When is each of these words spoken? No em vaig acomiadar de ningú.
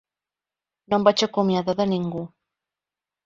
No 0.93 0.97
em 0.99 1.05
vaig 1.09 1.23
acomiadar 1.27 1.77
de 1.81 1.87
ningú. 1.91 2.23